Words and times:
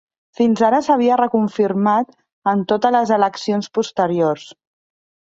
Fins 0.37 0.61
ara 0.67 0.77
s'havia 0.85 1.17
reconfirmat 1.19 2.15
en 2.51 2.63
totes 2.71 2.95
les 2.95 3.11
eleccions 3.19 3.69
posteriors. 3.79 4.47